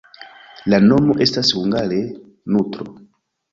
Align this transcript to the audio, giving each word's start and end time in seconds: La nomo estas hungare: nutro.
La 0.73 0.79
nomo 0.85 1.17
estas 1.27 1.53
hungare: 1.59 2.01
nutro. 2.57 2.91